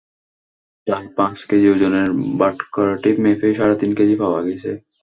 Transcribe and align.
তাঁর 0.87 1.03
পাঁচ 1.17 1.37
কেজি 1.49 1.67
ওজনের 1.73 2.07
বাটখারাটি 2.39 3.09
মেপে 3.23 3.49
সাড়ে 3.57 3.75
তিন 3.81 3.91
কেজি 3.97 4.15
পাওয়া 4.21 4.39
গেছে। 4.47 4.71